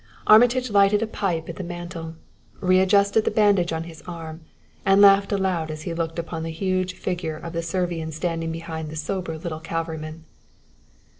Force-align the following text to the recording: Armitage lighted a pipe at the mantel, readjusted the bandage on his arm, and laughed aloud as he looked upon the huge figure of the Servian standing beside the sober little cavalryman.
Armitage 0.25 0.71
lighted 0.71 1.03
a 1.03 1.05
pipe 1.05 1.47
at 1.47 1.57
the 1.57 1.63
mantel, 1.63 2.15
readjusted 2.59 3.23
the 3.23 3.29
bandage 3.29 3.71
on 3.71 3.83
his 3.83 4.01
arm, 4.07 4.41
and 4.83 4.99
laughed 4.99 5.31
aloud 5.31 5.69
as 5.69 5.83
he 5.83 5.93
looked 5.93 6.17
upon 6.17 6.41
the 6.41 6.49
huge 6.49 6.93
figure 6.93 7.37
of 7.37 7.53
the 7.53 7.61
Servian 7.61 8.11
standing 8.11 8.51
beside 8.51 8.89
the 8.89 8.95
sober 8.95 9.37
little 9.37 9.59
cavalryman. 9.59 10.25